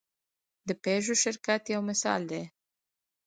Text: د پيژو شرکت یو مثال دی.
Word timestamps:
د 0.67 0.69
پيژو 0.83 1.15
شرکت 1.23 1.63
یو 1.73 1.81
مثال 1.89 2.21
دی. 2.31 2.43